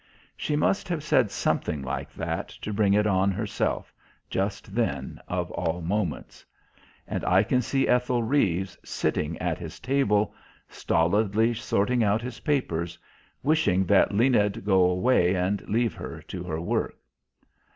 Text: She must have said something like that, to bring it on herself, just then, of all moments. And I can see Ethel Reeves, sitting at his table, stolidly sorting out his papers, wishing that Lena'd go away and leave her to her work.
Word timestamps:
She 0.35 0.55
must 0.55 0.89
have 0.89 1.03
said 1.03 1.29
something 1.29 1.83
like 1.83 2.11
that, 2.13 2.49
to 2.63 2.73
bring 2.73 2.95
it 2.95 3.05
on 3.05 3.29
herself, 3.29 3.93
just 4.31 4.73
then, 4.73 5.21
of 5.27 5.51
all 5.51 5.79
moments. 5.81 6.43
And 7.07 7.23
I 7.23 7.43
can 7.43 7.61
see 7.61 7.87
Ethel 7.87 8.23
Reeves, 8.23 8.75
sitting 8.83 9.37
at 9.37 9.59
his 9.59 9.79
table, 9.79 10.33
stolidly 10.67 11.53
sorting 11.53 12.03
out 12.03 12.23
his 12.23 12.39
papers, 12.39 12.97
wishing 13.43 13.85
that 13.85 14.11
Lena'd 14.11 14.65
go 14.65 14.85
away 14.85 15.35
and 15.35 15.61
leave 15.69 15.93
her 15.93 16.19
to 16.23 16.43
her 16.45 16.59
work. 16.59 16.97